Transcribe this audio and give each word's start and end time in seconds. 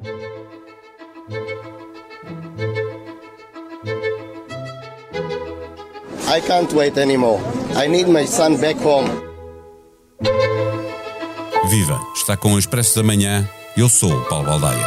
I 0.00 0.04
can't 6.46 6.72
wait 6.72 6.96
anymore. 6.96 7.40
I 7.74 7.88
need 7.88 8.06
my 8.06 8.24
son 8.24 8.60
back 8.60 8.76
home. 8.76 9.10
Viva! 11.68 12.00
Está 12.14 12.36
com 12.36 12.54
o 12.54 12.58
Expresso 12.58 12.94
da 12.94 13.02
Manhã. 13.02 13.48
Eu 13.76 13.88
sou 13.88 14.12
o 14.12 14.24
Paulo 14.26 14.46
Baldaia. 14.46 14.86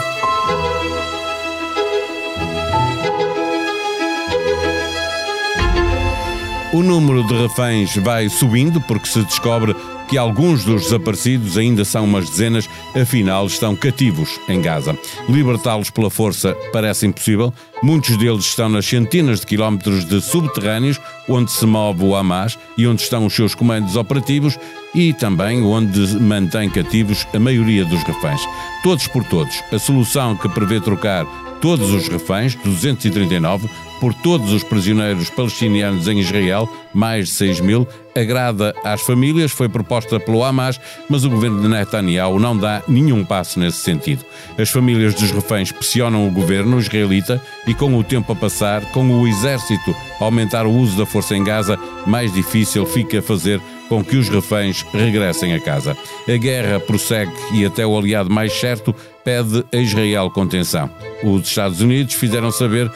O 6.73 6.81
número 6.81 7.21
de 7.27 7.33
reféns 7.33 7.97
vai 7.97 8.29
subindo 8.29 8.79
porque 8.79 9.05
se 9.05 9.21
descobre 9.23 9.75
que 10.07 10.17
alguns 10.17 10.63
dos 10.63 10.83
desaparecidos 10.83 11.57
ainda 11.57 11.83
são 11.83 12.05
umas 12.05 12.29
dezenas, 12.29 12.69
afinal 12.95 13.45
estão 13.45 13.75
cativos 13.75 14.39
em 14.47 14.61
Gaza. 14.61 14.97
Libertá-los 15.27 15.89
pela 15.89 16.09
força 16.09 16.55
parece 16.71 17.05
impossível. 17.05 17.53
Muitos 17.83 18.15
deles 18.15 18.45
estão 18.45 18.69
nas 18.69 18.85
centenas 18.85 19.41
de 19.41 19.47
quilómetros 19.47 20.05
de 20.05 20.21
subterrâneos 20.21 20.97
onde 21.27 21.51
se 21.51 21.65
move 21.65 22.05
o 22.05 22.15
Hamas 22.15 22.57
e 22.77 22.87
onde 22.87 23.01
estão 23.01 23.25
os 23.25 23.33
seus 23.33 23.53
comandos 23.53 23.97
operativos 23.97 24.57
e 24.95 25.13
também 25.13 25.61
onde 25.61 25.99
mantém 26.21 26.69
cativos 26.69 27.27
a 27.33 27.39
maioria 27.39 27.83
dos 27.83 28.01
reféns. 28.03 28.41
Todos 28.81 29.07
por 29.07 29.25
todos, 29.25 29.61
a 29.73 29.77
solução 29.79 30.37
que 30.37 30.47
prevê 30.47 30.79
trocar 30.79 31.25
todos 31.61 31.91
os 31.91 32.07
reféns, 32.07 32.55
239, 32.55 33.69
por 33.99 34.15
todos 34.15 34.51
os 34.51 34.63
prisioneiros 34.63 35.29
palestinianos 35.29 36.07
em 36.07 36.19
Israel, 36.19 36.67
mais 36.91 37.27
de 37.27 37.33
6 37.35 37.59
mil, 37.59 37.87
agrada 38.15 38.73
às 38.83 39.01
famílias, 39.01 39.51
foi 39.51 39.69
proposta 39.69 40.19
pelo 40.19 40.43
Hamas, 40.43 40.81
mas 41.07 41.23
o 41.23 41.29
governo 41.29 41.61
de 41.61 41.67
Netanyahu 41.67 42.39
não 42.39 42.57
dá 42.57 42.81
nenhum 42.87 43.23
passo 43.23 43.59
nesse 43.59 43.77
sentido. 43.77 44.25
As 44.57 44.69
famílias 44.69 45.13
dos 45.13 45.29
reféns 45.29 45.71
pressionam 45.71 46.27
o 46.27 46.31
governo 46.31 46.79
israelita 46.79 47.39
e, 47.67 47.75
com 47.75 47.95
o 47.95 48.03
tempo 48.03 48.33
a 48.33 48.35
passar, 48.35 48.83
com 48.91 49.07
o 49.07 49.27
exército 49.27 49.95
a 50.19 50.23
aumentar 50.23 50.65
o 50.65 50.71
uso 50.71 50.97
da 50.97 51.05
força 51.05 51.35
em 51.35 51.43
Gaza, 51.43 51.77
mais 52.07 52.33
difícil 52.33 52.85
fica 52.87 53.21
fazer 53.21 53.61
com 53.91 54.01
que 54.01 54.15
os 54.15 54.29
reféns 54.29 54.85
regressem 54.93 55.53
a 55.53 55.59
casa. 55.59 55.97
A 56.25 56.37
guerra 56.37 56.79
prossegue 56.79 57.33
e 57.53 57.65
até 57.65 57.85
o 57.85 57.97
aliado 57.97 58.29
mais 58.29 58.53
certo 58.53 58.95
pede 59.21 59.65
a 59.69 59.75
Israel 59.75 60.31
contenção. 60.31 60.89
Os 61.21 61.45
Estados 61.45 61.81
Unidos 61.81 62.13
fizeram 62.13 62.51
saber 62.51 62.89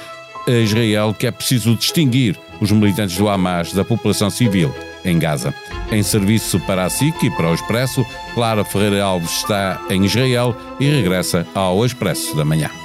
a 0.48 0.52
Israel 0.52 1.14
que 1.14 1.28
é 1.28 1.32
preciso 1.32 1.76
distinguir 1.76 2.40
os 2.62 2.72
militantes 2.72 3.18
do 3.18 3.28
Hamas 3.28 3.74
da 3.74 3.84
população 3.84 4.30
civil 4.30 4.74
em 5.04 5.20
Gaza. 5.20 5.54
Em 5.92 6.02
serviço 6.02 6.62
para 6.62 6.86
a 6.86 6.90
SIC 6.90 7.24
e 7.24 7.32
para 7.32 7.52
o 7.52 7.54
Expresso, 7.54 8.06
Clara 8.34 8.64
Ferreira 8.64 9.04
Alves 9.04 9.32
está 9.32 9.82
em 9.90 10.06
Israel 10.06 10.56
e 10.80 10.86
regressa 10.86 11.46
ao 11.54 11.86
Expresso 11.86 12.38
da 12.38 12.46
Manhã. 12.46 12.85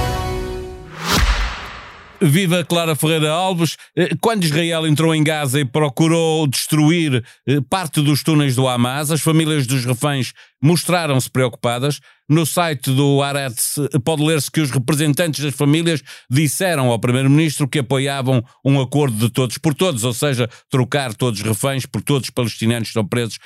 Viva 2.21 2.63
Clara 2.63 2.95
Ferreira 2.95 3.31
Alves. 3.31 3.77
Eh, 3.97 4.11
quando 4.21 4.43
Israel 4.43 4.85
entrou 4.85 5.13
em 5.15 5.23
Gaza 5.23 5.59
e 5.59 5.65
procurou 5.65 6.45
destruir 6.45 7.23
eh, 7.47 7.59
parte 7.67 7.99
dos 7.99 8.21
túneis 8.21 8.55
do 8.55 8.67
Hamas, 8.67 9.09
as 9.09 9.21
famílias 9.21 9.65
dos 9.65 9.85
reféns 9.85 10.31
mostraram-se 10.61 11.27
preocupadas. 11.31 11.99
No 12.29 12.45
site 12.45 12.91
do 12.91 13.23
Aretz 13.23 13.79
eh, 13.79 13.97
pode 14.05 14.23
ler-se 14.23 14.51
que 14.51 14.61
os 14.61 14.69
representantes 14.69 15.43
das 15.43 15.55
famílias 15.55 16.03
disseram 16.29 16.91
ao 16.91 16.99
Primeiro-Ministro 16.99 17.67
que 17.67 17.79
apoiavam 17.79 18.43
um 18.63 18.79
acordo 18.79 19.17
de 19.17 19.29
todos 19.31 19.57
por 19.57 19.73
todos, 19.73 20.03
ou 20.03 20.13
seja, 20.13 20.47
trocar 20.69 21.15
todos 21.15 21.39
os 21.39 21.45
reféns 21.45 21.87
por 21.87 22.03
todos 22.03 22.27
os 22.27 22.29
palestinianos 22.29 22.89
que 22.89 22.91
estão 22.91 23.07
presos 23.07 23.39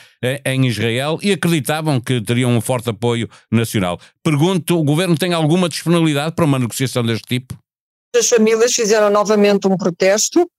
em 0.44 0.68
Israel 0.68 1.18
e 1.22 1.32
acreditavam 1.32 2.02
que 2.02 2.20
teriam 2.20 2.52
um 2.52 2.60
forte 2.60 2.90
apoio 2.90 3.30
nacional. 3.50 3.98
Pergunto, 4.22 4.78
o 4.78 4.84
governo 4.84 5.18
tem 5.18 5.34
alguma 5.34 5.70
disponibilidade 5.70 6.36
para 6.36 6.44
uma 6.44 6.60
negociação 6.60 7.04
deste 7.04 7.26
tipo? 7.26 7.58
As 8.16 8.30
famílias 8.30 8.74
fizeram 8.74 9.10
novamente 9.10 9.68
um 9.68 9.78
protesto, 9.78 10.50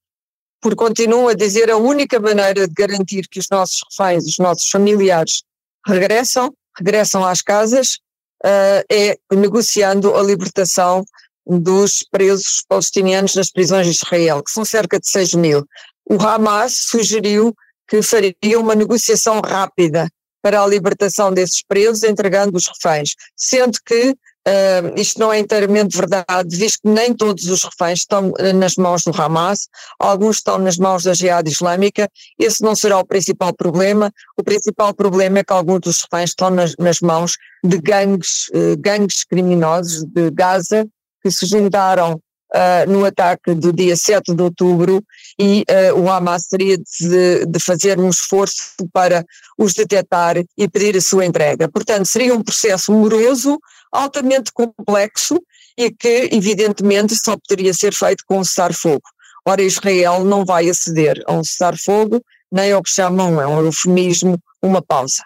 porque 0.61 0.75
continuam 0.75 1.27
a 1.27 1.33
dizer 1.33 1.69
a 1.71 1.77
única 1.77 2.19
maneira 2.19 2.67
de 2.67 2.73
garantir 2.73 3.27
que 3.27 3.39
os 3.39 3.49
nossos 3.49 3.81
reféns, 3.89 4.25
os 4.25 4.37
nossos 4.37 4.69
familiares 4.69 5.43
regressam, 5.85 6.53
regressam 6.77 7.25
às 7.25 7.41
casas, 7.41 7.97
uh, 8.43 8.83
é 8.91 9.17
negociando 9.31 10.15
a 10.15 10.21
libertação 10.21 11.03
dos 11.45 12.03
presos 12.11 12.63
palestinianos 12.67 13.35
nas 13.35 13.49
prisões 13.49 13.85
de 13.87 13.93
Israel, 13.93 14.43
que 14.43 14.51
são 14.51 14.65
cerca 14.65 14.99
de 14.99 15.07
6 15.07 15.33
mil. 15.35 15.65
O 16.09 16.21
Hamas 16.21 16.73
sugeriu 16.73 17.55
que 17.87 18.01
faria 18.01 18.59
uma 18.59 18.75
negociação 18.75 19.41
rápida 19.41 20.09
para 20.41 20.61
a 20.61 20.67
libertação 20.67 21.33
desses 21.33 21.63
presos, 21.63 22.03
entregando 22.03 22.57
os 22.57 22.67
reféns, 22.67 23.15
sendo 23.35 23.79
que 23.85 24.15
Uh, 24.47 24.97
isto 24.97 25.19
não 25.19 25.33
é 25.33 25.39
inteiramente 25.39 25.97
verdade, 25.97 26.55
visto 26.55 26.79
que 26.81 26.87
nem 26.87 27.13
todos 27.13 27.49
os 27.49 27.65
reféns 27.65 27.99
estão 27.99 28.31
eh, 28.39 28.53
nas 28.53 28.77
mãos 28.77 29.03
do 29.03 29.11
Hamas, 29.21 29.67
alguns 29.99 30.37
estão 30.37 30.57
nas 30.57 30.77
mãos 30.77 31.03
da 31.03 31.13
Jihad 31.13 31.45
Islâmica, 31.49 32.09
esse 32.39 32.63
não 32.63 32.73
será 32.73 32.97
o 32.97 33.05
principal 33.05 33.53
problema, 33.53 34.09
o 34.37 34.43
principal 34.43 34.93
problema 34.93 35.39
é 35.39 35.43
que 35.43 35.51
alguns 35.51 35.81
dos 35.81 36.01
reféns 36.01 36.29
estão 36.29 36.49
nas, 36.49 36.73
nas 36.79 37.01
mãos 37.01 37.35
de 37.61 37.77
gangues, 37.77 38.47
uh, 38.49 38.77
gangues 38.79 39.25
criminosos 39.25 40.05
de 40.05 40.31
Gaza, 40.31 40.87
que 41.21 41.29
se 41.29 41.45
juntaram 41.45 42.17
uh, 42.53 42.89
no 42.89 43.05
ataque 43.05 43.53
do 43.53 43.71
dia 43.73 43.95
7 43.95 44.33
de 44.33 44.41
outubro 44.41 45.03
e 45.39 45.63
o 45.95 46.09
Hamas 46.09 46.47
teria 46.47 46.77
de, 46.77 47.45
de 47.45 47.59
fazer 47.59 47.99
um 47.99 48.09
esforço 48.09 48.73
para 48.91 49.25
os 49.57 49.73
detectar 49.73 50.37
e 50.57 50.67
pedir 50.67 50.97
a 50.97 51.01
sua 51.01 51.25
entrega. 51.25 51.69
Portanto, 51.69 52.05
seria 52.05 52.33
um 52.33 52.41
processo 52.41 52.91
moroso, 52.91 53.59
altamente 53.91 54.51
complexo 54.51 55.39
e 55.77 55.91
que, 55.91 56.29
evidentemente, 56.31 57.15
só 57.15 57.37
poderia 57.37 57.73
ser 57.73 57.93
feito 57.93 58.23
com 58.25 58.39
um 58.39 58.43
cessar-fogo. 58.43 59.03
Ora, 59.45 59.61
Israel 59.61 60.25
não 60.25 60.43
vai 60.43 60.69
aceder 60.69 61.23
a 61.27 61.33
um 61.33 61.43
cessar-fogo, 61.43 62.21
nem 62.51 62.71
ao 62.71 62.81
que 62.81 62.89
chamam, 62.89 63.39
é 63.39 63.47
um 63.47 63.63
eufemismo, 63.63 64.37
uma 64.61 64.81
pausa. 64.81 65.23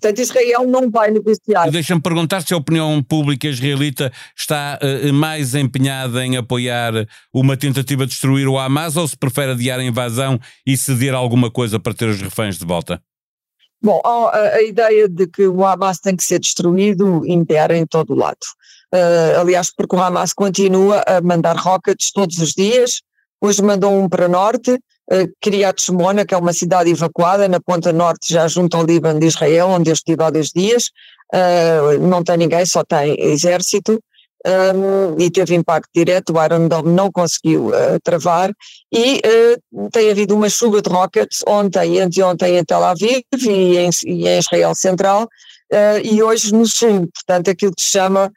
Portanto, 0.00 0.20
Israel 0.20 0.64
não 0.64 0.88
vai 0.88 1.10
negociar. 1.10 1.68
Deixa-me 1.70 2.00
perguntar 2.00 2.40
se 2.42 2.54
a 2.54 2.56
opinião 2.56 3.02
pública 3.02 3.48
israelita 3.48 4.12
está 4.36 4.78
uh, 4.80 5.12
mais 5.12 5.56
empenhada 5.56 6.24
em 6.24 6.36
apoiar 6.36 6.92
uma 7.34 7.56
tentativa 7.56 8.06
de 8.06 8.12
destruir 8.12 8.46
o 8.46 8.56
Hamas 8.56 8.96
ou 8.96 9.08
se 9.08 9.16
prefere 9.16 9.52
adiar 9.52 9.80
a 9.80 9.82
invasão 9.82 10.38
e 10.64 10.76
ceder 10.76 11.14
alguma 11.14 11.50
coisa 11.50 11.80
para 11.80 11.92
ter 11.92 12.08
os 12.08 12.22
reféns 12.22 12.56
de 12.58 12.64
volta? 12.64 13.02
Bom, 13.82 14.00
a, 14.04 14.38
a, 14.38 14.62
ideia 14.62 15.08
de 15.08 15.26
que 15.26 15.48
o 15.48 15.64
Hamas 15.64 15.98
tem 15.98 16.14
que 16.14 16.22
ser 16.22 16.38
destruído 16.38 17.26
impera 17.26 17.76
em 17.76 17.84
todo 17.84 18.12
o 18.12 18.16
lado. 18.16 18.38
Uh, 18.94 19.40
aliás, 19.40 19.72
porque 19.74 19.96
o 19.96 20.00
Hamas 20.00 20.32
continua 20.32 21.02
a 21.08 21.20
mandar 21.20 21.56
rockets 21.56 22.12
todos 22.12 22.38
os 22.38 22.52
dias. 22.52 23.02
Hoje 23.40 23.62
mandou 23.62 23.92
um 23.92 24.08
para 24.08 24.28
norte, 24.28 24.78
uh, 25.12 25.28
Kiryat 25.40 25.80
Shmona, 25.80 26.24
que 26.24 26.34
é 26.34 26.38
uma 26.38 26.52
cidade 26.52 26.90
evacuada 26.90 27.48
na 27.48 27.60
ponta 27.60 27.92
norte, 27.92 28.32
já 28.32 28.46
junto 28.48 28.76
ao 28.76 28.84
Líbano 28.84 29.20
de 29.20 29.26
Israel, 29.26 29.68
onde 29.68 29.90
eu 29.90 29.94
estive 29.94 30.22
há 30.22 30.30
dois 30.30 30.50
dias. 30.50 30.90
Uh, 31.34 31.98
não 32.00 32.22
tem 32.22 32.36
ninguém, 32.36 32.64
só 32.64 32.82
tem 32.84 33.16
exército. 33.18 34.00
Um, 34.46 35.20
e 35.20 35.30
teve 35.30 35.56
impacto 35.56 35.90
direto, 35.92 36.32
o 36.32 36.42
Iron 36.42 36.68
Dome 36.68 36.92
não 36.92 37.10
conseguiu 37.10 37.68
uh, 37.68 37.98
travar. 38.04 38.52
E 38.92 39.20
uh, 39.26 39.90
tem 39.90 40.10
havido 40.10 40.36
uma 40.36 40.48
chuva 40.48 40.80
de 40.80 40.88
rockets 40.88 41.42
ontem 41.46 41.96
e 41.96 42.00
anteontem 42.00 42.56
em 42.56 42.64
Tel 42.64 42.84
Aviv 42.84 43.22
e 43.42 43.76
em, 43.76 43.90
e 44.06 44.28
em 44.28 44.38
Israel 44.38 44.74
Central 44.76 45.28
uh, 45.72 45.98
e 46.02 46.22
hoje 46.22 46.52
no 46.52 46.66
sul, 46.66 47.08
portanto 47.12 47.50
aquilo 47.50 47.74
que 47.74 47.82
se 47.82 47.90
chama 47.90 48.32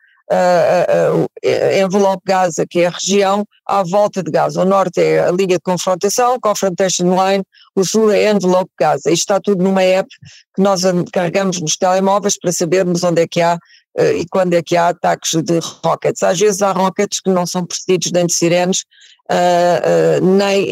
envelope 1.83 2.23
Gaza, 2.25 2.65
que 2.67 2.81
é 2.81 2.87
a 2.87 2.91
região 2.91 3.45
à 3.65 3.83
volta 3.83 4.23
de 4.23 4.31
Gaza. 4.31 4.61
O 4.61 4.65
norte 4.65 5.01
é 5.01 5.19
a 5.19 5.31
linha 5.31 5.57
de 5.57 5.61
confrontação, 5.61 6.39
confrontation 6.39 7.05
line, 7.05 7.43
o 7.75 7.83
sul 7.85 8.11
é 8.11 8.31
envelope 8.31 8.71
Gaza. 8.79 9.09
Isto 9.09 9.21
está 9.21 9.39
tudo 9.39 9.63
numa 9.63 9.81
app 9.81 10.09
que 10.55 10.61
nós 10.61 10.81
carregamos 11.11 11.61
nos 11.61 11.77
telemóveis 11.77 12.37
para 12.37 12.51
sabermos 12.51 13.03
onde 13.03 13.21
é 13.21 13.27
que 13.27 13.41
há 13.41 13.57
uh, 13.97 14.03
e 14.17 14.25
quando 14.29 14.53
é 14.53 14.61
que 14.61 14.75
há 14.75 14.89
ataques 14.89 15.41
de 15.41 15.59
rockets. 15.83 16.23
Às 16.23 16.39
vezes 16.39 16.61
há 16.61 16.71
rockets 16.71 17.19
que 17.21 17.29
não 17.29 17.45
são 17.45 17.65
precedidos 17.65 18.11
nem 18.11 18.25
de 18.25 18.33
sirenes, 18.33 18.83
uh, 19.31 20.21
uh, 20.21 20.25
nem, 20.37 20.67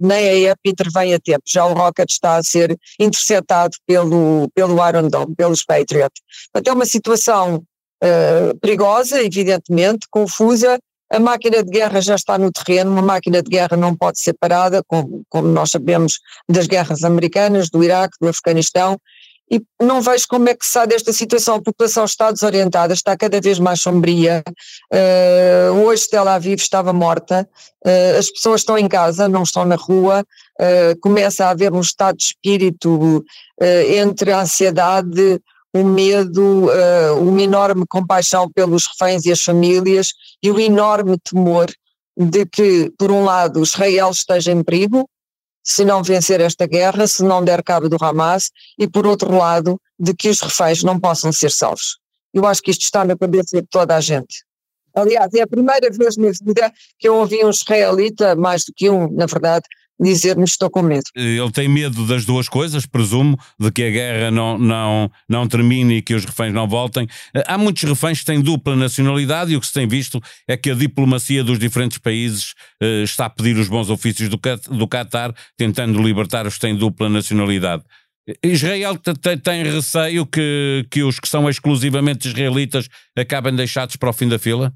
nem 0.00 0.28
a 0.28 0.50
EP 0.50 0.58
intervém 0.66 1.14
a 1.14 1.18
tempo. 1.18 1.42
Já 1.46 1.64
o 1.64 1.74
rocket 1.74 2.10
está 2.10 2.36
a 2.36 2.42
ser 2.42 2.78
interceptado 2.98 3.76
pelo, 3.86 4.48
pelo 4.54 4.86
Iron 4.86 5.08
Dome, 5.08 5.34
pelos 5.34 5.64
Patriot. 5.64 6.12
Portanto, 6.52 6.68
é 6.68 6.72
uma 6.72 6.86
situação 6.86 7.62
perigosa, 8.60 9.22
evidentemente, 9.22 10.06
confusa, 10.10 10.78
a 11.10 11.18
máquina 11.18 11.62
de 11.62 11.70
guerra 11.70 12.00
já 12.00 12.14
está 12.14 12.36
no 12.36 12.52
terreno, 12.52 12.90
uma 12.90 13.02
máquina 13.02 13.42
de 13.42 13.48
guerra 13.48 13.76
não 13.76 13.96
pode 13.96 14.20
ser 14.20 14.34
parada, 14.34 14.82
como, 14.86 15.22
como, 15.28 15.48
nós 15.48 15.70
sabemos 15.70 16.20
das 16.48 16.66
guerras 16.66 17.02
americanas, 17.02 17.70
do 17.70 17.82
Iraque, 17.82 18.16
do 18.20 18.28
Afeganistão, 18.28 18.98
e 19.50 19.62
não 19.82 20.02
vejo 20.02 20.26
como 20.28 20.46
é 20.50 20.54
que 20.54 20.66
sai 20.66 20.86
desta 20.86 21.10
situação. 21.10 21.54
A 21.54 21.62
população 21.62 22.04
está 22.04 22.30
desorientada, 22.30 22.92
está 22.92 23.16
cada 23.16 23.40
vez 23.40 23.58
mais 23.58 23.80
sombria. 23.80 24.42
Uh, 24.92 25.72
hoje 25.84 26.06
Tel 26.06 26.28
Aviv 26.28 26.60
estava 26.60 26.92
morta, 26.92 27.48
uh, 27.86 28.18
as 28.18 28.30
pessoas 28.30 28.60
estão 28.60 28.76
em 28.76 28.86
casa, 28.86 29.26
não 29.26 29.44
estão 29.44 29.64
na 29.64 29.76
rua, 29.76 30.22
uh, 30.60 31.00
começa 31.00 31.46
a 31.46 31.50
haver 31.50 31.72
um 31.72 31.80
estado 31.80 32.18
de 32.18 32.24
espírito 32.24 33.24
entre 33.90 34.30
a 34.30 34.42
ansiedade, 34.42 35.40
o 35.74 35.84
medo, 35.84 36.66
uma 37.20 37.42
enorme 37.42 37.84
compaixão 37.86 38.50
pelos 38.50 38.86
reféns 38.86 39.24
e 39.26 39.32
as 39.32 39.42
famílias 39.42 40.12
e 40.42 40.50
o 40.50 40.58
enorme 40.58 41.18
temor 41.18 41.70
de 42.16 42.46
que, 42.46 42.90
por 42.98 43.10
um 43.10 43.24
lado, 43.24 43.62
Israel 43.62 44.10
esteja 44.10 44.50
em 44.50 44.62
perigo, 44.62 45.08
se 45.62 45.84
não 45.84 46.02
vencer 46.02 46.40
esta 46.40 46.66
guerra, 46.66 47.06
se 47.06 47.22
não 47.22 47.44
der 47.44 47.62
cabo 47.62 47.88
do 47.88 48.02
Hamas, 48.02 48.50
e 48.78 48.88
por 48.88 49.06
outro 49.06 49.36
lado, 49.36 49.80
de 49.98 50.14
que 50.14 50.28
os 50.28 50.40
reféns 50.40 50.82
não 50.82 50.98
possam 50.98 51.30
ser 51.30 51.50
salvos. 51.50 51.98
Eu 52.32 52.46
acho 52.46 52.62
que 52.62 52.70
isto 52.70 52.82
está 52.82 53.04
na 53.04 53.16
cabeça 53.16 53.60
de 53.60 53.66
toda 53.68 53.94
a 53.94 54.00
gente. 54.00 54.44
Aliás, 54.94 55.32
é 55.34 55.42
a 55.42 55.46
primeira 55.46 55.90
vez 55.90 56.16
na 56.16 56.30
vida 56.42 56.72
que 56.98 57.08
eu 57.08 57.16
ouvi 57.16 57.44
um 57.44 57.50
israelita, 57.50 58.34
mais 58.34 58.64
do 58.64 58.72
que 58.74 58.88
um, 58.90 59.08
na 59.12 59.26
verdade, 59.26 59.64
dizer-me 60.00 60.44
estou 60.44 60.70
com 60.70 60.82
medo. 60.82 61.04
Ele 61.14 61.50
tem 61.50 61.68
medo 61.68 62.06
das 62.06 62.24
duas 62.24 62.48
coisas, 62.48 62.86
presumo, 62.86 63.38
de 63.58 63.70
que 63.70 63.82
a 63.82 63.90
guerra 63.90 64.30
não, 64.30 64.58
não, 64.58 65.10
não 65.28 65.48
termine 65.48 65.96
e 65.96 66.02
que 66.02 66.14
os 66.14 66.24
reféns 66.24 66.52
não 66.52 66.68
voltem. 66.68 67.06
Há 67.46 67.58
muitos 67.58 67.82
reféns 67.82 68.20
que 68.20 68.26
têm 68.26 68.40
dupla 68.40 68.76
nacionalidade 68.76 69.52
e 69.52 69.56
o 69.56 69.60
que 69.60 69.66
se 69.66 69.72
tem 69.72 69.88
visto 69.88 70.20
é 70.46 70.56
que 70.56 70.70
a 70.70 70.74
diplomacia 70.74 71.42
dos 71.42 71.58
diferentes 71.58 71.98
países 71.98 72.54
eh, 72.80 73.02
está 73.02 73.26
a 73.26 73.30
pedir 73.30 73.56
os 73.56 73.68
bons 73.68 73.90
ofícios 73.90 74.28
do, 74.28 74.38
do 74.70 74.88
Qatar, 74.88 75.34
tentando 75.56 76.00
libertar 76.02 76.46
os 76.46 76.54
que 76.54 76.60
têm 76.60 76.76
dupla 76.76 77.08
nacionalidade. 77.08 77.82
Israel 78.42 78.98
tem 79.42 79.62
receio 79.62 80.26
que, 80.26 80.86
que 80.90 81.02
os 81.02 81.18
que 81.18 81.28
são 81.28 81.48
exclusivamente 81.48 82.28
israelitas 82.28 82.88
acabem 83.16 83.54
deixados 83.54 83.96
para 83.96 84.10
o 84.10 84.12
fim 84.12 84.28
da 84.28 84.38
fila? 84.38 84.72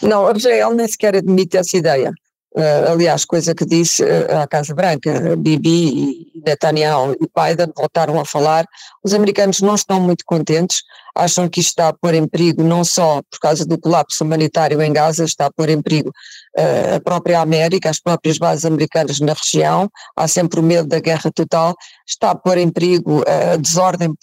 Não, 0.00 0.30
Israel 0.34 0.74
nem 0.74 0.86
sequer 0.86 1.16
admite 1.16 1.56
essa 1.56 1.76
ideia. 1.76 2.12
Uh, 2.54 2.92
aliás, 2.92 3.24
coisa 3.24 3.54
que 3.54 3.64
disse 3.64 4.04
uh, 4.04 4.42
à 4.42 4.46
Casa 4.46 4.74
Branca, 4.74 5.36
Bibi 5.36 6.32
e 6.36 6.42
Netanyahu 6.44 7.12
e 7.14 7.26
Biden 7.34 7.72
voltaram 7.74 8.20
a 8.20 8.26
falar, 8.26 8.66
os 9.02 9.14
americanos 9.14 9.62
não 9.62 9.74
estão 9.74 9.98
muito 9.98 10.22
contentes, 10.26 10.82
acham 11.14 11.48
que 11.48 11.60
isto 11.60 11.70
está 11.70 11.88
a 11.88 11.92
pôr 11.94 12.14
em 12.14 12.26
perigo 12.26 12.62
não 12.62 12.84
só 12.84 13.22
por 13.30 13.38
causa 13.40 13.64
do 13.64 13.78
colapso 13.78 14.22
humanitário 14.22 14.82
em 14.82 14.92
Gaza, 14.92 15.24
está 15.24 15.46
a 15.46 15.50
pôr 15.50 15.70
em 15.70 15.80
perigo 15.80 16.12
a 16.56 17.00
própria 17.00 17.40
América, 17.40 17.88
as 17.88 17.98
próprias 17.98 18.36
bases 18.38 18.64
americanas 18.64 19.20
na 19.20 19.32
região, 19.32 19.88
há 20.16 20.28
sempre 20.28 20.60
o 20.60 20.62
medo 20.62 20.86
da 20.86 21.00
guerra 21.00 21.30
total, 21.30 21.74
está 22.06 22.32
a 22.32 22.34
pôr 22.34 22.58
em 22.58 22.68
perigo 22.68 23.22
a 23.26 23.56
desordem 23.56 24.14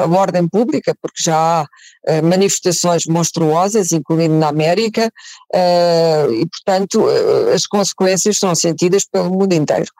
a 0.00 0.06
ordem 0.18 0.48
pública, 0.48 0.94
porque 1.00 1.22
já 1.22 1.36
há 1.62 1.66
manifestações 2.22 3.06
monstruosas, 3.06 3.92
incluindo 3.92 4.34
na 4.34 4.48
América, 4.48 5.10
e 5.54 6.46
portanto 6.46 7.06
as 7.54 7.66
consequências 7.66 8.38
são 8.38 8.54
sentidas 8.54 9.04
pelo 9.04 9.30
mundo 9.30 9.52
inteiro. 9.52 9.90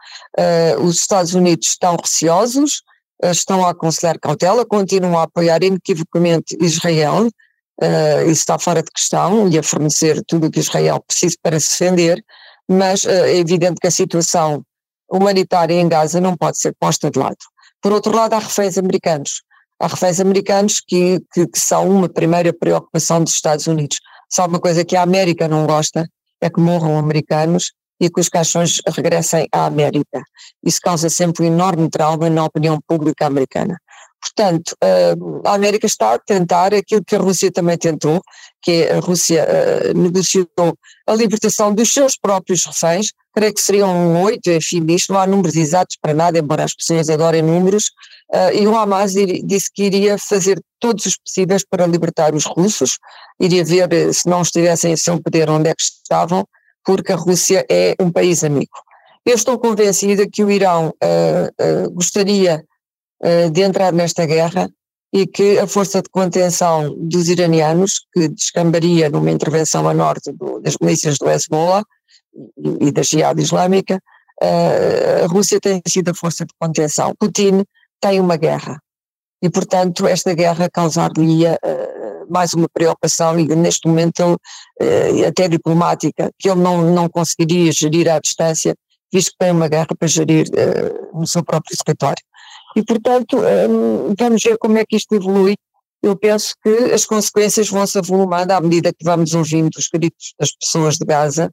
Os 0.80 0.96
Estados 0.96 1.34
Unidos 1.34 1.68
estão 1.68 1.96
receosos, 1.96 2.82
estão 3.22 3.64
a 3.64 3.70
aconselhar 3.70 4.18
cautela, 4.18 4.66
continuam 4.66 5.18
a 5.18 5.22
apoiar 5.22 5.62
inequivocamente 5.62 6.56
Israel, 6.60 7.28
uh, 7.82 8.22
isso 8.22 8.40
está 8.40 8.58
fora 8.58 8.82
de 8.82 8.90
questão, 8.90 9.48
e 9.48 9.58
a 9.58 9.62
fornecer 9.62 10.22
tudo 10.26 10.46
o 10.46 10.50
que 10.50 10.60
Israel 10.60 11.02
precisa 11.06 11.36
para 11.42 11.58
se 11.60 11.70
defender, 11.70 12.22
mas 12.68 13.04
é 13.04 13.36
evidente 13.36 13.80
que 13.80 13.86
a 13.86 13.90
situação 13.90 14.62
humanitária 15.10 15.74
em 15.74 15.88
Gaza 15.88 16.20
não 16.20 16.36
pode 16.36 16.58
ser 16.58 16.74
posta 16.78 17.10
de 17.10 17.18
lado. 17.18 17.36
Por 17.80 17.92
outro 17.92 18.14
lado, 18.14 18.34
há 18.34 18.38
reféns 18.38 18.76
americanos. 18.76 19.42
Há 19.78 19.86
reféns 19.86 20.20
americanos 20.20 20.80
que, 20.80 21.20
que, 21.32 21.46
que 21.46 21.58
são 21.60 21.88
uma 21.88 22.08
primeira 22.08 22.52
preocupação 22.52 23.22
dos 23.22 23.34
Estados 23.34 23.66
Unidos. 23.66 24.00
Só 24.28 24.46
uma 24.46 24.58
coisa 24.58 24.84
que 24.84 24.96
a 24.96 25.02
América 25.02 25.46
não 25.46 25.66
gosta 25.66 26.08
é 26.40 26.50
que 26.50 26.60
morram 26.60 26.98
americanos 26.98 27.72
e 28.00 28.10
que 28.10 28.20
os 28.20 28.28
caixões 28.28 28.80
regressem 28.88 29.46
à 29.52 29.66
América. 29.66 30.22
Isso 30.64 30.80
causa 30.82 31.08
sempre 31.08 31.44
um 31.44 31.46
enorme 31.46 31.88
trauma 31.88 32.28
na 32.28 32.44
opinião 32.44 32.78
pública 32.86 33.26
americana. 33.26 33.78
Portanto, 34.20 34.76
eh, 34.82 35.14
a 35.44 35.54
América 35.54 35.86
está 35.86 36.14
a 36.14 36.18
tentar 36.18 36.74
aquilo 36.74 37.04
que 37.04 37.16
a 37.16 37.18
Rússia 37.18 37.50
também 37.50 37.78
tentou, 37.78 38.22
que 38.62 38.72
é 38.72 38.96
a 38.96 39.00
Rússia 39.00 39.40
eh, 39.48 39.94
negociou 39.94 40.48
a 41.06 41.14
libertação 41.14 41.74
dos 41.74 41.92
seus 41.92 42.16
próprios 42.16 42.64
reféns, 42.64 43.12
creio 43.34 43.54
que 43.54 43.60
seriam 43.60 44.22
oito, 44.22 44.50
enfim, 44.50 44.84
isto 44.88 45.12
não 45.12 45.20
há 45.20 45.26
números 45.26 45.54
exatos 45.56 45.96
para 46.00 46.14
nada, 46.14 46.38
embora 46.38 46.64
as 46.64 46.74
pessoas 46.74 47.08
adorem 47.08 47.42
números, 47.42 47.90
eh, 48.32 48.62
e 48.62 48.66
o 48.66 48.76
Hamas 48.76 49.12
disse 49.12 49.70
que 49.72 49.84
iria 49.84 50.18
fazer 50.18 50.60
todos 50.80 51.06
os 51.06 51.16
possíveis 51.16 51.64
para 51.68 51.86
libertar 51.86 52.34
os 52.34 52.44
russos, 52.44 52.98
iria 53.38 53.64
ver 53.64 54.12
se 54.12 54.28
não 54.28 54.42
estivessem 54.42 54.92
em 54.92 54.96
seu 54.96 55.20
poder 55.22 55.48
onde 55.48 55.70
é 55.70 55.74
que 55.74 55.82
estavam, 55.82 56.46
porque 56.84 57.12
a 57.12 57.16
Rússia 57.16 57.64
é 57.70 57.94
um 58.00 58.10
país 58.10 58.42
amigo. 58.42 58.86
Eu 59.24 59.34
estou 59.34 59.58
convencida 59.58 60.24
que 60.28 60.44
o 60.44 60.50
Irão 60.50 60.94
uh, 61.02 61.90
gostaria 61.90 62.64
de 63.52 63.62
entrar 63.62 63.92
nesta 63.92 64.26
guerra 64.26 64.68
e 65.12 65.26
que 65.26 65.58
a 65.58 65.66
força 65.66 66.02
de 66.02 66.10
contenção 66.10 66.94
dos 66.98 67.28
iranianos, 67.28 68.06
que 68.12 68.28
descambaria 68.28 69.08
numa 69.08 69.30
intervenção 69.30 69.88
a 69.88 69.94
norte 69.94 70.32
do, 70.32 70.60
das 70.60 70.76
milícias 70.80 71.16
do 71.18 71.30
Hezbollah 71.30 71.82
e, 72.80 72.92
da 72.92 73.02
Jihad 73.02 73.40
Islâmica, 73.40 73.98
a 74.42 75.26
Rússia 75.26 75.58
tem 75.58 75.80
sido 75.88 76.10
a 76.10 76.14
força 76.14 76.44
de 76.44 76.52
contenção. 76.58 77.14
Putin 77.18 77.64
tem 78.00 78.20
uma 78.20 78.36
guerra 78.36 78.78
e, 79.42 79.48
portanto, 79.48 80.06
esta 80.06 80.34
guerra 80.34 80.68
causar-lhe 80.70 81.46
mais 82.28 82.52
uma 82.52 82.68
preocupação 82.68 83.38
e 83.38 83.46
neste 83.54 83.86
momento 83.86 84.38
eh, 84.80 85.26
até 85.26 85.48
diplomática, 85.48 86.30
que 86.38 86.50
ele 86.50 86.60
não, 86.60 86.82
não 86.90 87.08
conseguiria 87.08 87.70
gerir 87.72 88.08
à 88.08 88.18
distância, 88.18 88.74
visto 89.12 89.30
que 89.30 89.38
tem 89.38 89.52
uma 89.52 89.68
guerra 89.68 89.88
para 89.98 90.08
gerir 90.08 90.46
no 91.14 91.26
seu 91.26 91.44
próprio 91.44 91.72
escritório. 91.72 92.22
E 92.76 92.82
portanto, 92.84 93.38
um, 93.38 94.14
vamos 94.18 94.42
ver 94.42 94.58
como 94.58 94.76
é 94.76 94.84
que 94.84 94.96
isto 94.96 95.14
evolui. 95.14 95.54
Eu 96.02 96.14
penso 96.14 96.54
que 96.62 96.92
as 96.92 97.06
consequências 97.06 97.70
vão 97.70 97.86
se 97.86 97.98
avolumando 97.98 98.52
à 98.52 98.60
medida 98.60 98.92
que 98.92 99.02
vamos 99.02 99.34
ouvindo 99.34 99.74
os 99.78 99.88
gritos 99.88 100.34
das 100.38 100.54
pessoas 100.54 100.96
de 100.96 101.06
Gaza 101.06 101.50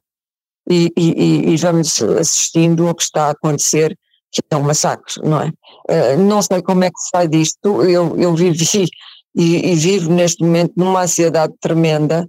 e, 0.70 0.92
e, 0.96 1.50
e 1.50 1.56
vamos 1.56 2.00
assistindo 2.02 2.86
ao 2.86 2.94
que 2.94 3.02
está 3.02 3.28
a 3.28 3.30
acontecer, 3.30 3.96
que 4.30 4.42
é 4.50 4.56
um 4.56 4.62
massacre, 4.62 5.14
não 5.24 5.40
é? 5.40 5.48
Uh, 5.88 6.18
não 6.18 6.42
sei 6.42 6.60
como 6.60 6.84
é 6.84 6.90
que 6.90 6.98
se 6.98 7.08
sai 7.08 7.26
disto, 7.26 7.82
eu, 7.84 8.18
eu 8.18 8.34
vivi 8.34 8.84
e, 9.34 9.72
e 9.72 9.74
vive 9.74 10.10
neste 10.10 10.44
momento 10.44 10.74
numa 10.76 11.02
ansiedade 11.02 11.54
tremenda, 11.58 12.28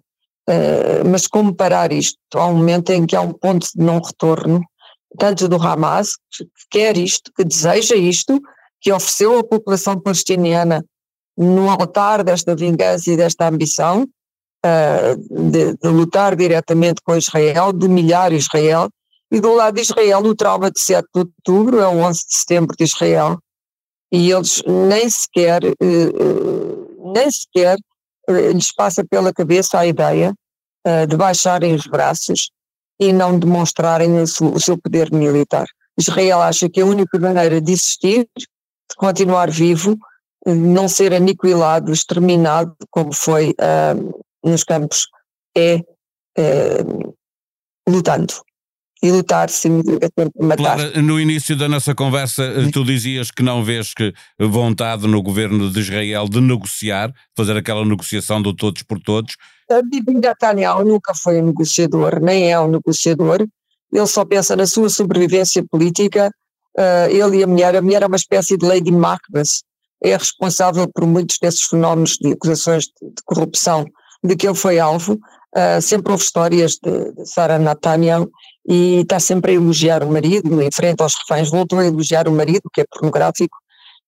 uh, 0.49 1.09
mas 1.09 1.27
como 1.27 1.53
parar 1.53 1.91
isto? 1.91 2.17
Há 2.33 2.47
um 2.47 2.55
momento 2.55 2.91
em 2.91 3.05
que 3.05 3.15
há 3.15 3.21
um 3.21 3.33
ponto 3.33 3.67
de 3.75 3.83
não 3.83 3.99
retorno, 3.99 4.61
tanto 5.19 5.49
do 5.49 5.61
Hamas, 5.61 6.11
que 6.31 6.45
quer 6.69 6.97
isto, 6.97 7.31
que 7.35 7.43
deseja 7.43 7.95
isto, 7.95 8.41
que 8.81 8.91
ofereceu 8.91 9.39
à 9.39 9.43
população 9.43 9.99
palestiniana 9.99 10.83
no 11.37 11.69
altar 11.69 12.23
desta 12.23 12.55
vingança 12.55 13.11
e 13.11 13.17
desta 13.17 13.47
ambição, 13.47 14.07
uh, 14.65 15.49
de, 15.51 15.73
de, 15.73 15.87
lutar 15.87 16.35
diretamente 16.35 17.01
com 17.03 17.15
Israel, 17.15 17.73
de 17.73 17.85
humilhar 17.85 18.31
Israel, 18.31 18.89
e 19.31 19.39
do 19.39 19.53
lado 19.53 19.75
de 19.75 19.81
Israel 19.81 20.19
o 20.19 20.35
trauma 20.35 20.71
de 20.71 20.79
7 20.79 21.05
de 21.13 21.19
outubro, 21.21 21.79
é 21.79 21.87
o 21.87 21.97
11 21.97 22.19
de 22.27 22.35
setembro 22.35 22.75
de 22.77 22.83
Israel, 22.83 23.37
e 24.11 24.31
eles 24.31 24.63
nem 24.65 25.09
sequer 25.09 25.63
uh, 25.63 27.11
nem 27.13 27.29
sequer 27.29 27.77
uh, 28.29 28.51
lhes 28.51 28.71
passa 28.71 29.03
pela 29.03 29.33
cabeça 29.33 29.79
a 29.79 29.85
ideia 29.85 30.33
de 31.09 31.17
baixarem 31.17 31.73
os 31.73 31.87
braços 31.87 32.51
e 32.99 33.11
não 33.11 33.39
demonstrarem 33.39 34.21
o 34.21 34.59
seu 34.59 34.77
poder 34.77 35.11
militar. 35.11 35.65
Israel 35.97 36.43
acha 36.43 36.69
que 36.69 36.79
a 36.79 36.85
única 36.85 37.17
maneira 37.17 37.59
de 37.59 37.71
existir, 37.71 38.27
de 38.89 38.95
continuar 38.97 39.49
vivo, 39.49 39.97
não 40.45 40.87
ser 40.87 41.13
aniquilado, 41.13 41.91
exterminado, 41.91 42.75
como 42.89 43.13
foi 43.13 43.51
uh, 43.51 44.23
nos 44.43 44.63
campos, 44.63 45.07
é 45.57 45.77
uh, 46.37 47.15
lutando 47.87 48.33
e 49.05 49.11
lutar 49.11 49.49
significa 49.49 50.09
matar. 50.39 50.77
Clara, 50.77 51.01
no 51.01 51.19
início 51.19 51.55
da 51.55 51.69
nossa 51.69 51.93
conversa 51.93 52.43
eh, 52.43 52.71
tu 52.71 52.83
dizias 52.83 53.29
que 53.29 53.43
não 53.43 53.63
vês 53.63 53.93
que 53.93 54.13
vontade 54.39 55.07
no 55.07 55.21
governo 55.21 55.69
de 55.69 55.79
Israel 55.79 56.27
de 56.27 56.41
negociar, 56.41 57.13
fazer 57.35 57.55
aquela 57.55 57.85
negociação 57.85 58.41
do 58.41 58.53
todos 58.53 58.81
por 58.83 58.99
todos. 58.99 59.35
A 59.69 59.81
Bibi 59.81 60.15
Netanyahu 60.15 60.83
nunca 60.83 61.13
foi 61.13 61.39
um 61.39 61.45
negociador, 61.47 62.19
nem 62.19 62.51
é 62.51 62.59
um 62.59 62.67
negociador, 62.67 63.45
ele 63.93 64.07
só 64.07 64.25
pensa 64.25 64.55
na 64.55 64.65
sua 64.65 64.89
sobrevivência 64.89 65.63
política, 65.69 66.31
uh, 66.77 67.09
ele 67.09 67.37
e 67.37 67.43
a 67.43 67.47
mulher, 67.47 67.75
a 67.75 67.81
mulher 67.81 68.03
é 68.03 68.07
uma 68.07 68.15
espécie 68.15 68.57
de 68.57 68.65
Lady 68.65 68.91
Macbeth, 68.91 69.61
é 70.03 70.15
responsável 70.15 70.87
por 70.93 71.05
muitos 71.05 71.37
desses 71.39 71.63
fenómenos 71.63 72.17
de 72.17 72.33
acusações 72.33 72.85
de, 72.85 73.09
de 73.09 73.23
corrupção 73.25 73.85
de 74.23 74.35
que 74.35 74.47
ele 74.47 74.55
foi 74.55 74.79
alvo, 74.79 75.13
uh, 75.13 75.81
sempre 75.81 76.11
houve 76.11 76.23
histórias 76.23 76.77
de, 76.81 77.11
de 77.13 77.25
Sarah 77.25 77.59
Netanyahu 77.59 78.29
e 78.67 79.01
está 79.01 79.19
sempre 79.19 79.51
a 79.51 79.55
elogiar 79.55 80.03
o 80.03 80.11
marido, 80.11 80.61
em 80.61 80.71
frente 80.71 81.01
aos 81.01 81.15
reféns, 81.15 81.49
voltou 81.49 81.79
a 81.79 81.85
elogiar 81.85 82.27
o 82.27 82.31
marido, 82.31 82.69
que 82.73 82.81
é 82.81 82.85
pornográfico, 82.89 83.55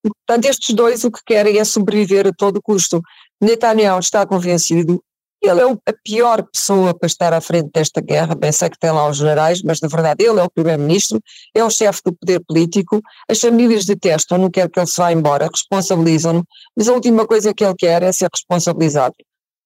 Portanto, 0.02 0.44
estes 0.46 0.74
dois 0.74 1.04
o 1.04 1.10
que 1.10 1.20
querem 1.26 1.58
é 1.58 1.64
sobreviver 1.64 2.26
a 2.26 2.32
todo 2.32 2.62
custo. 2.62 3.02
Netanyahu 3.40 3.98
está 3.98 4.26
convencido, 4.26 5.02
ele 5.42 5.60
é 5.60 5.64
a 5.64 5.92
pior 6.04 6.42
pessoa 6.42 6.92
para 6.92 7.06
estar 7.06 7.32
à 7.32 7.40
frente 7.40 7.70
desta 7.72 8.00
guerra, 8.00 8.34
bem 8.34 8.50
sei 8.50 8.68
que 8.68 8.78
tem 8.78 8.90
lá 8.90 9.08
os 9.08 9.16
generais, 9.16 9.62
mas 9.62 9.80
na 9.80 9.88
verdade 9.88 10.24
ele 10.24 10.40
é 10.40 10.42
o 10.42 10.50
primeiro-ministro, 10.50 11.20
é 11.54 11.64
o 11.64 11.70
chefe 11.70 12.00
do 12.04 12.12
poder 12.12 12.40
político, 12.46 13.00
as 13.28 13.40
famílias 13.40 13.84
detestam, 13.84 14.38
não 14.38 14.50
quer 14.50 14.68
que 14.68 14.78
ele 14.78 14.86
se 14.86 14.96
vá 14.96 15.12
embora, 15.12 15.48
responsabilizam-no, 15.48 16.44
mas 16.76 16.88
a 16.88 16.92
última 16.92 17.26
coisa 17.26 17.54
que 17.54 17.64
ele 17.64 17.74
quer 17.76 18.02
é 18.02 18.12
ser 18.12 18.28
responsabilizado. 18.32 19.14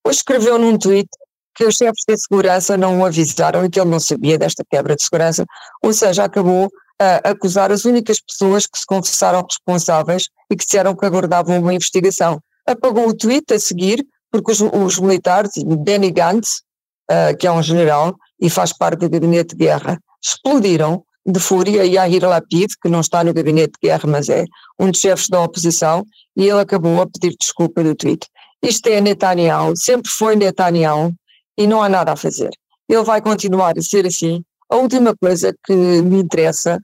Hoje 0.07 0.19
escreveu 0.19 0.59
num 0.59 0.77
tweet 0.77 1.09
que 1.55 1.65
os 1.65 1.77
chefes 1.77 2.05
de 2.07 2.17
segurança 2.19 2.77
não 2.77 3.01
o 3.01 3.05
avisaram 3.05 3.65
e 3.65 3.71
que 3.71 3.81
ele 3.81 3.91
não 3.91 4.01
sabia 4.01 4.39
desta 4.39 4.65
quebra 4.69 4.97
de 4.97 5.03
segurança, 5.03 5.45
ou 5.83 5.93
seja, 5.93 6.25
acabou 6.25 6.71
a 6.99 7.31
acusar 7.31 7.73
as 7.73 7.85
únicas 7.85 8.21
pessoas 8.21 8.67
que 8.67 8.79
se 8.79 8.87
confessaram 8.87 9.45
responsáveis 9.49 10.25
e 10.51 10.57
que 10.57 10.65
disseram 10.65 10.95
que 10.95 11.05
aguardavam 11.05 11.59
uma 11.59 11.75
investigação. 11.75 12.41
Apagou 12.67 13.09
o 13.09 13.17
tweet 13.17 13.53
a 13.53 13.59
seguir, 13.59 14.07
porque 14.33 14.51
os, 14.51 14.61
os 14.61 14.99
militares, 14.99 15.53
Benny 15.63 16.11
Gantz, 16.11 16.63
uh, 17.11 17.37
que 17.39 17.47
é 17.47 17.53
um 17.53 17.63
general 17.63 18.17
e 18.41 18.51
faz 18.51 18.73
parte 18.73 19.01
do 19.01 19.11
gabinete 19.11 19.55
de 19.55 19.65
guerra, 19.67 20.01
explodiram 20.25 21.05
de 21.25 21.39
fúria 21.39 21.85
e 21.85 21.93
Yair 21.93 22.29
Lapid, 22.29 22.73
que 22.83 22.89
não 22.89 23.01
está 23.01 23.23
no 23.23 23.33
gabinete 23.33 23.75
de 23.81 23.89
guerra, 23.89 24.09
mas 24.09 24.29
é 24.29 24.45
um 24.79 24.91
dos 24.91 25.01
chefes 25.01 25.29
da 25.29 25.41
oposição, 25.41 26.05
e 26.37 26.49
ele 26.49 26.61
acabou 26.61 27.01
a 27.01 27.07
pedir 27.07 27.37
desculpa 27.39 27.85
do 27.85 27.95
tweet. 27.95 28.27
Isto 28.63 28.89
é 28.89 29.01
Netanyahu, 29.01 29.77
sempre 29.77 30.11
foi 30.11 30.35
Netanyahu, 30.35 31.13
e 31.57 31.67
não 31.67 31.83
há 31.83 31.89
nada 31.89 32.13
a 32.13 32.17
fazer. 32.17 32.51
Ele 32.89 33.05
vai 33.05 33.21
continuar 33.21 33.79
a 33.79 33.83
ser 33.83 34.07
assim. 34.07 34.43
A 34.69 34.77
última 34.77 35.15
coisa 35.17 35.55
que 35.65 35.75
me 35.75 36.21
interessa 36.21 36.81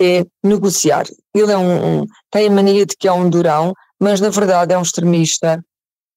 é 0.00 0.24
negociar. 0.42 1.06
Ele 1.34 1.52
é 1.52 1.56
um, 1.56 2.00
um, 2.00 2.06
tem 2.30 2.48
a 2.48 2.50
mania 2.50 2.84
de 2.84 2.96
que 2.96 3.06
é 3.06 3.12
um 3.12 3.30
durão, 3.30 3.72
mas 4.00 4.20
na 4.20 4.30
verdade 4.30 4.74
é 4.74 4.78
um 4.78 4.82
extremista, 4.82 5.62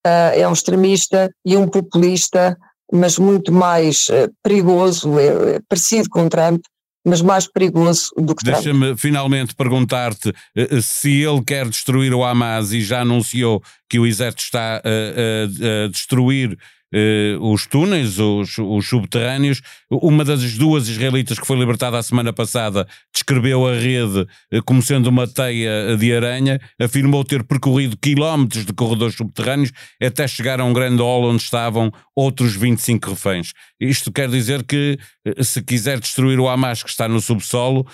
é 0.05 0.47
um 0.47 0.53
extremista 0.53 1.33
e 1.45 1.55
um 1.55 1.67
populista, 1.67 2.57
mas 2.91 3.17
muito 3.17 3.51
mais 3.51 4.07
uh, 4.09 4.31
perigoso, 4.43 5.17
é, 5.17 5.55
é, 5.55 5.59
parecido 5.67 6.09
com 6.09 6.29
Trump, 6.29 6.61
mas 7.05 7.21
mais 7.21 7.47
perigoso 7.47 8.11
do 8.15 8.35
que 8.35 8.43
Deixa 8.43 8.61
Trump. 8.61 8.79
Deixa-me 8.79 8.97
finalmente 8.97 9.55
perguntar-te 9.55 10.29
uh, 10.29 10.81
se 10.81 11.21
ele 11.21 11.43
quer 11.43 11.67
destruir 11.67 12.13
o 12.13 12.23
Hamas 12.23 12.71
e 12.71 12.81
já 12.81 13.01
anunciou 13.01 13.63
que 13.89 13.99
o 13.99 14.05
exército 14.05 14.43
está 14.43 14.81
a 14.83 15.87
destruir 15.89 16.57
eh, 16.93 17.35
os 17.41 17.65
túneis, 17.65 18.19
os, 18.19 18.57
os, 18.59 18.87
subterrâneos. 18.87 19.61
Uma 19.89 20.23
das 20.23 20.57
duas 20.57 20.87
israelitas 20.87 21.39
que 21.39 21.47
foi 21.47 21.57
libertada 21.57 21.97
a 21.97 22.03
semana 22.03 22.31
passada 22.31 22.87
descreveu 23.11 23.67
a 23.67 23.73
rede 23.73 24.27
eh, 24.51 24.61
como 24.63 24.81
sendo 24.81 25.07
uma 25.07 25.27
teia 25.27 25.97
de 25.97 26.15
aranha, 26.15 26.59
afirmou 26.79 27.23
ter 27.23 27.43
percorrido 27.43 27.97
quilómetros 27.97 28.65
de 28.65 28.73
corredores 28.73 29.15
subterrâneos 29.15 29.71
até 30.01 30.27
chegar 30.27 30.59
a 30.59 30.65
um 30.65 30.73
grande 30.73 31.01
hall 31.01 31.23
onde 31.23 31.41
estavam 31.41 31.91
outros 32.15 32.55
25 32.55 33.09
reféns. 33.09 33.53
Isto 33.79 34.11
quer 34.11 34.29
dizer 34.29 34.63
que 34.63 34.99
eh, 35.25 35.43
se 35.43 35.63
quiser 35.63 35.99
destruir 35.99 36.39
o 36.39 36.47
Hamas 36.47 36.83
que 36.83 36.89
está 36.89 37.07
no 37.07 37.19
subsolo 37.19 37.87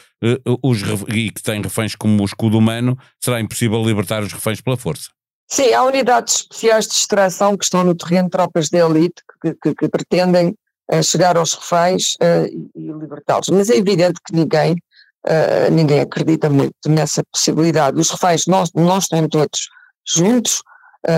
os, 0.62 0.82
e 1.08 1.32
que 1.32 1.41
tem 1.41 1.62
reféns 1.62 1.96
como 1.96 2.25
escudo 2.25 2.58
humano, 2.58 2.98
será 3.24 3.39
impossível 3.39 3.82
libertar 3.86 4.22
os 4.22 4.34
reféns 4.34 4.60
pela 4.60 4.75
força. 4.75 5.10
Sim, 5.51 5.74
há 5.74 5.84
unidades 5.84 6.36
especiais 6.36 6.86
de 6.86 6.94
extração 6.94 7.58
que 7.58 7.63
estão 7.63 7.84
no 7.84 7.96
terreno, 7.96 8.29
tropas 8.29 8.70
de 8.70 8.77
elite, 8.77 9.24
que, 9.41 9.56
que, 9.56 9.74
que 9.74 9.89
pretendem 9.89 10.56
uh, 10.94 11.01
chegar 11.01 11.38
aos 11.38 11.56
reféns 11.56 12.13
uh, 12.18 12.46
e 12.75 12.91
libertá-los. 12.91 13.50
Mas 13.50 13.68
é 13.72 13.75
evidente 13.75 14.20
que 14.24 14.36
ninguém, 14.36 14.74
uh, 14.74 15.72
ninguém 15.72 16.01
acredita 16.01 16.51
muito 16.51 16.75
nessa 16.88 17.24
possibilidade. 17.32 18.00
Os 18.00 18.12
reféns 18.12 18.46
não, 18.46 18.63
não 18.75 19.00
estão 19.00 19.27
todos 19.27 19.70
juntos, 20.08 20.62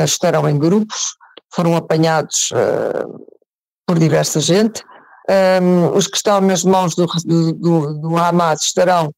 estarão 0.05 0.47
em 0.47 0.57
grupos, 0.59 1.15
foram 1.49 1.75
apanhados 1.75 2.51
por 3.87 3.97
diversa 3.97 4.39
gente. 4.39 4.83
Um, 5.61 5.95
os 5.95 6.07
que 6.07 6.17
estão 6.17 6.41
nas 6.41 6.63
mãos 6.63 6.93
do, 6.93 7.05
do, 7.05 7.53
do, 7.53 7.93
do 7.99 8.17
Hamas 8.17 8.61
estarão 8.61 9.13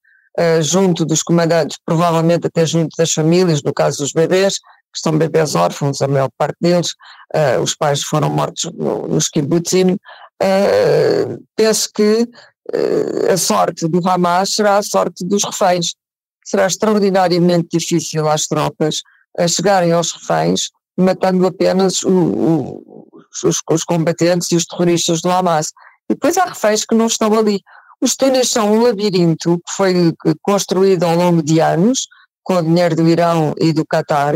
junto 0.62 1.06
dos 1.06 1.24
comandantes, 1.24 1.78
provavelmente 1.84 2.46
até 2.48 2.66
junto 2.66 2.96
das 2.96 3.12
famílias, 3.12 3.64
no 3.64 3.74
caso 3.74 3.98
dos 3.98 4.14
bebês, 4.14 4.60
que 4.94 5.00
são 5.00 5.18
bebês 5.18 5.56
órfãos, 5.56 6.02
a 6.02 6.08
maior 6.08 6.30
parte 6.38 6.58
deles, 6.62 6.94
uh, 7.36 7.60
os 7.62 7.76
pais 7.76 8.04
foram 8.04 8.30
mortos 8.30 8.72
no, 8.74 9.08
nos 9.08 9.28
kibbutzim, 9.28 9.94
uh, 9.94 11.44
penso 11.56 11.90
que 11.94 12.22
uh, 12.22 13.32
a 13.32 13.38
sorte 13.38 13.88
do 13.88 14.08
Hamas 14.08 14.54
será 14.54 14.78
a 14.78 14.84
sorte 14.84 15.26
dos 15.26 15.44
reféns. 15.44 15.96
Será 16.46 16.68
extraordinariamente 16.68 17.70
difícil 17.72 18.30
às 18.30 18.48
tropas 18.48 19.02
chegarem 19.48 19.92
aos 19.92 20.12
reféns, 20.12 20.70
matando 20.96 21.48
apenas 21.48 22.04
o, 22.04 22.12
o, 22.12 23.08
os, 23.44 23.62
os, 23.72 23.84
combatentes 23.84 24.52
e 24.52 24.56
os 24.56 24.66
terroristas 24.66 25.22
do 25.22 25.32
Hamas. 25.32 25.72
E 26.08 26.14
depois 26.14 26.38
há 26.38 26.46
reféns 26.46 26.86
que 26.86 26.94
não 26.94 27.08
estão 27.08 27.34
ali. 27.34 27.62
Os 28.00 28.16
túneis 28.16 28.50
são 28.50 28.74
um 28.74 28.84
labirinto 28.84 29.58
que 29.66 29.74
foi 29.76 30.14
construído 30.42 31.04
ao 31.04 31.16
longo 31.16 31.42
de 31.42 31.62
anos, 31.62 32.08
com 32.44 32.56
o 32.56 32.62
dinheiro 32.62 32.96
do 32.98 33.08
Irão 33.08 33.54
e 33.58 33.72
do 33.72 33.86
Qatar, 33.86 34.36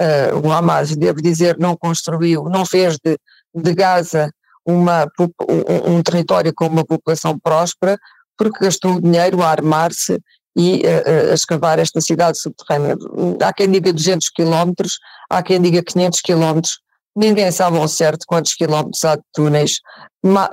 uh, 0.00 0.46
o 0.46 0.50
Hamas, 0.50 0.94
devo 0.96 1.20
dizer, 1.20 1.58
não 1.58 1.76
construiu, 1.76 2.44
não 2.44 2.64
fez 2.64 2.98
de, 3.04 3.18
de 3.54 3.74
Gaza 3.74 4.30
uma, 4.64 5.06
um, 5.18 5.96
um, 5.96 6.02
território 6.02 6.52
com 6.54 6.66
uma 6.66 6.84
população 6.84 7.38
próspera, 7.38 7.98
porque 8.36 8.64
gastou 8.64 9.00
dinheiro 9.00 9.42
a 9.42 9.48
armar-se 9.48 10.18
e 10.56 10.82
uh, 10.82 11.30
a 11.30 11.34
escavar 11.34 11.78
esta 11.78 12.00
cidade 12.00 12.38
subterrânea. 12.38 12.96
Há 13.42 13.52
quem 13.52 13.70
diga 13.70 13.92
200 13.92 14.28
quilómetros, 14.30 14.98
há 15.28 15.42
quem 15.42 15.60
diga 15.60 15.82
500 15.82 16.20
quilómetros, 16.20 16.78
ninguém 17.14 17.50
sabe 17.50 17.78
ao 17.78 17.88
certo 17.88 18.24
quantos 18.26 18.54
quilómetros 18.54 19.04
há 19.04 19.16
de 19.16 19.22
túneis. 19.32 19.80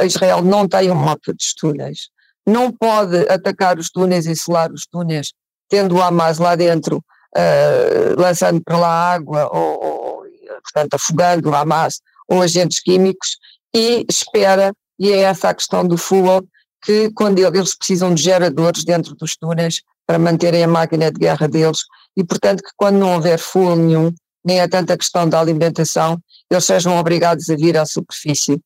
Israel 0.04 0.42
não 0.42 0.68
tem 0.68 0.90
um 0.92 0.96
mapa 0.96 1.34
dos 1.34 1.54
túneis. 1.54 2.10
Não 2.48 2.72
pode 2.72 3.30
atacar 3.30 3.78
os 3.78 3.92
túneis 3.92 4.26
e 4.26 4.36
selar 4.36 4.72
os 4.72 4.88
túneis, 4.88 5.34
tendo 5.70 5.96
o 5.96 6.02
Hamas 6.02 6.40
lá 6.40 6.56
dentro 6.56 7.04
uh, 7.36 8.20
lançando 8.20 8.62
para 8.64 8.78
lá 8.78 9.14
água 9.14 9.50
ou, 9.52 9.84
ou, 9.84 10.24
portanto, 10.64 10.94
afogando 10.94 11.54
a 11.54 11.66
massa 11.66 12.00
ou 12.28 12.42
agentes 12.42 12.80
químicos 12.80 13.38
e 13.74 14.06
espera, 14.10 14.74
e 15.00 15.12
é 15.12 15.22
essa 15.22 15.50
a 15.50 15.54
questão 15.54 15.88
do 15.88 15.98
fuel, 15.98 16.44
que 16.84 17.10
quando 17.12 17.40
eles 17.40 17.76
precisam 17.76 18.14
de 18.14 18.22
geradores 18.22 18.84
dentro 18.84 19.16
dos 19.16 19.36
túneis 19.36 19.82
para 20.06 20.20
manterem 20.20 20.64
a 20.64 20.68
máquina 20.68 21.12
de 21.12 21.20
guerra 21.20 21.48
deles 21.48 21.80
e 22.16 22.24
portanto 22.24 22.64
que 22.64 22.72
quando 22.76 22.98
não 22.98 23.16
houver 23.16 23.38
fuel 23.38 23.76
nenhum, 23.76 24.14
nem 24.44 24.60
é 24.60 24.68
tanta 24.68 24.98
questão 24.98 25.28
da 25.28 25.40
alimentação, 25.40 26.20
eles 26.50 26.66
sejam 26.66 26.98
obrigados 26.98 27.50
a 27.50 27.56
vir 27.56 27.78
à 27.78 27.86
superfície. 27.86 28.60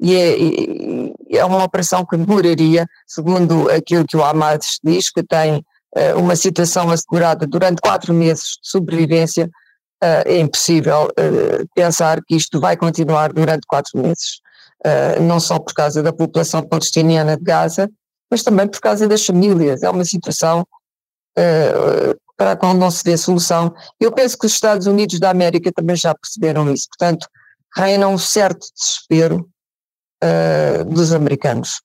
E 0.00 0.14
é, 0.14 0.38
e 0.38 1.36
é 1.36 1.44
uma 1.44 1.62
operação 1.62 2.04
que 2.04 2.16
demoraria, 2.16 2.86
segundo 3.06 3.68
aquilo 3.70 4.06
que 4.06 4.16
o 4.16 4.24
Hamas 4.24 4.78
diz, 4.82 5.10
que 5.10 5.22
tem 5.22 5.64
uma 6.16 6.36
situação 6.36 6.90
assegurada 6.90 7.46
durante 7.46 7.80
quatro 7.80 8.12
meses 8.12 8.58
de 8.62 8.68
sobrevivência, 8.70 9.50
eh, 10.00 10.22
é 10.26 10.38
impossível 10.38 11.08
eh, 11.16 11.64
pensar 11.74 12.22
que 12.24 12.36
isto 12.36 12.60
vai 12.60 12.76
continuar 12.76 13.32
durante 13.32 13.66
quatro 13.66 14.00
meses, 14.00 14.40
não 15.20 15.40
só 15.40 15.58
por 15.58 15.74
causa 15.74 16.00
da 16.04 16.12
população 16.12 16.62
palestiniana 16.62 17.36
de 17.36 17.42
Gaza, 17.42 17.90
mas 18.30 18.44
também 18.44 18.68
por 18.68 18.78
causa 18.78 19.08
das 19.08 19.26
famílias. 19.26 19.82
É 19.82 19.90
uma 19.90 20.04
situação 20.04 20.64
para 22.36 22.52
a 22.52 22.56
qual 22.56 22.74
não 22.74 22.88
se 22.88 23.02
vê 23.02 23.16
solução. 23.16 23.74
Eu 24.00 24.12
penso 24.12 24.38
que 24.38 24.46
os 24.46 24.52
Estados 24.52 24.86
Unidos 24.86 25.18
da 25.18 25.30
América 25.30 25.72
também 25.72 25.96
já 25.96 26.14
perceberam 26.14 26.72
isso, 26.72 26.86
portanto, 26.90 27.26
reina 27.74 28.06
um 28.06 28.16
certo 28.16 28.68
desespero 28.72 29.48
dos 30.86 31.12
americanos 31.12 31.80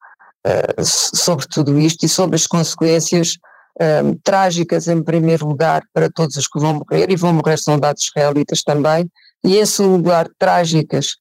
sobre 0.84 1.48
tudo 1.48 1.80
isto 1.80 2.06
e 2.06 2.10
sobre 2.10 2.36
as 2.36 2.46
consequências 2.46 3.40
um, 3.82 4.16
trágicas 4.24 4.88
em 4.88 5.02
primeiro 5.02 5.48
lugar 5.48 5.84
para 5.94 6.10
todos 6.10 6.36
os 6.36 6.48
que 6.48 6.60
vão 6.60 6.74
morrer, 6.74 7.10
e 7.10 7.16
vão 7.16 7.34
morrer 7.34 7.58
soldados 7.58 8.04
israelitas 8.04 8.64
também, 8.64 9.10
e 9.44 9.58
em 9.58 9.66
segundo 9.66 9.98
lugar 9.98 10.30
trágicas 10.38 11.16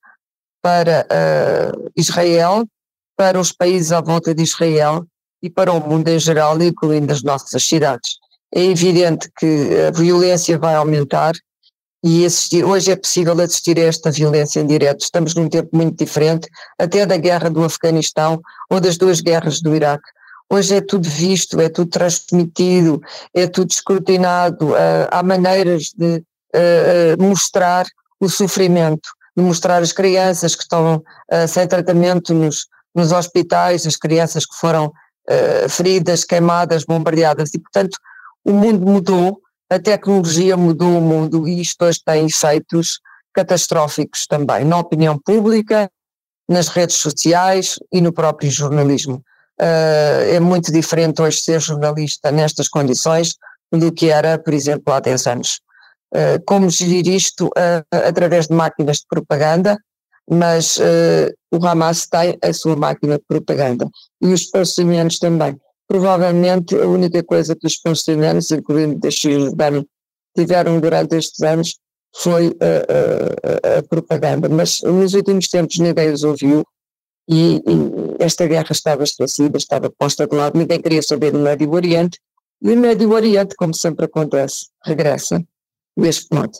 para 0.61 1.07
uh, 1.11 1.91
Israel, 1.97 2.65
para 3.17 3.39
os 3.39 3.53
países 3.53 3.93
à 3.93 4.01
volta 4.01 4.35
de 4.35 4.43
Israel 4.43 5.05
e 5.43 5.51
para 5.51 5.73
o 5.73 5.81
mundo 5.81 6.09
em 6.09 6.19
geral, 6.19 6.61
incluindo 6.63 7.13
as 7.13 7.23
nossas 7.23 7.65
cidades. 7.65 8.17
É 8.55 8.63
evidente 8.63 9.29
que 9.39 9.69
a 9.89 9.91
violência 9.91 10.59
vai 10.59 10.75
aumentar 10.75 11.35
e 12.05 12.25
assistir, 12.25 12.65
hoje 12.65 12.91
é 12.91 12.97
possível 12.97 13.41
assistir 13.41 13.79
a 13.79 13.85
esta 13.85 14.11
violência 14.11 14.61
em 14.61 14.67
direto. 14.67 15.01
Estamos 15.01 15.35
num 15.35 15.49
tempo 15.49 15.71
muito 15.73 16.05
diferente, 16.05 16.49
até 16.79 17.07
da 17.07 17.17
guerra 17.17 17.49
do 17.49 17.63
Afeganistão 17.63 18.41
ou 18.69 18.81
das 18.81 18.97
duas 18.97 19.21
guerras 19.21 19.61
do 19.61 19.75
Iraque. 19.75 20.09
Hoje 20.55 20.77
é 20.77 20.81
tudo 20.83 21.09
visto, 21.09 21.59
é 21.63 21.71
tudo 21.71 21.89
transmitido, 21.89 23.01
é 23.33 23.47
tudo 23.47 23.71
escrutinado, 23.71 24.73
uh, 24.73 25.09
há 25.11 25.23
maneiras 25.23 25.85
de 25.97 26.19
uh, 26.19 27.23
mostrar 27.23 27.87
o 28.21 28.29
sofrimento, 28.29 29.09
de 29.35 29.43
mostrar 29.43 29.81
as 29.81 29.93
crianças 29.93 30.55
que 30.55 30.63
estão 30.63 31.03
sem 31.49 31.67
tratamento 31.67 32.35
nos, 32.35 32.67
nos 32.95 33.13
hospitais, 33.13 33.87
as 33.87 33.97
crianças 33.97 34.45
que 34.45 34.55
foram 34.55 34.93
feridas, 35.69 36.23
queimadas, 36.23 36.85
bombardeadas, 36.85 37.53
e 37.55 37.59
portanto 37.59 37.97
o 38.45 38.53
mundo 38.53 38.87
mudou, 38.87 39.41
a 39.71 39.79
tecnologia 39.79 40.57
mudou 40.57 40.99
o 40.99 41.01
mundo 41.01 41.49
e 41.49 41.63
isto 41.63 41.85
hoje 41.85 42.01
tem 42.05 42.27
efeitos 42.27 43.01
catastróficos 43.33 44.27
também, 44.27 44.65
na 44.65 44.79
opinião 44.79 45.19
pública, 45.19 45.91
nas 46.49 46.69
redes 46.69 46.97
sociais 46.97 47.79
e 47.91 48.01
no 48.01 48.13
próprio 48.13 48.51
jornalismo. 48.51 49.25
Uh, 49.61 50.35
é 50.35 50.41
muito 50.41 50.73
diferente 50.73 51.21
hoje 51.21 51.41
ser 51.41 51.61
jornalista 51.61 52.31
nestas 52.31 52.69
condições 52.69 53.35
do 53.71 53.93
que 53.93 54.11
era, 54.11 54.39
por 54.39 54.53
exemplo, 54.53 54.93
há 54.93 55.01
10 55.01 55.27
anos. 55.27 55.61
Uh, 56.15 56.43
como 56.47 56.69
gerir 56.69 57.07
isto 57.09 57.47
uh, 57.47 57.97
através 58.07 58.49
de 58.49 58.55
máquinas 58.55 58.99
de 58.99 59.07
propaganda, 59.09 59.79
mas 60.31 60.79
o 61.53 61.67
Hamas 61.67 62.07
tem 62.07 62.39
a 62.43 62.53
sua 62.53 62.77
máquina 62.77 63.19
de 63.19 63.25
propaganda 63.27 63.89
e 64.21 64.29
os 64.29 64.45
palestinianos 64.45 65.19
também. 65.19 65.59
Provavelmente 65.89 66.77
a 66.77 66.87
única 66.87 67.23
coisa 67.25 67.57
que 67.57 67.67
os 67.67 67.77
palestinianos, 67.77 68.51
incluindo 68.53 69.01
da 69.01 69.11
Cisjordânia, 69.11 69.85
tiveram 70.35 70.79
durante 70.79 71.17
estes 71.17 71.43
anos 71.43 71.75
foi 72.15 72.57
a, 72.61 73.83
propaganda, 73.83 74.49
mas 74.49 74.81
nos 74.83 75.13
últimos 75.13 75.49
tempos 75.49 75.79
ninguém 75.79 76.13
os 76.13 76.23
ouviu 76.23 76.65
e, 77.29 77.57
e, 77.57 77.63
esta 78.19 78.47
guerra 78.47 78.69
estava 78.71 79.05
estabelecida, 79.05 79.57
estava 79.57 79.91
posta 79.91 80.27
de 80.27 80.37
lado, 80.37 80.59
ninguém 80.59 80.81
queria 80.81 81.03
saber 81.03 81.31
do 81.31 81.39
Médio 81.39 81.71
Oriente 81.73 82.19
e 82.61 82.71
o 82.71 82.77
Médio 82.77 83.11
Oriente, 83.13 83.55
como 83.57 83.75
sempre 83.75 84.07
acontece, 84.07 84.67
regressa 84.85 85.43
neste 85.97 86.29
ponto. 86.29 86.59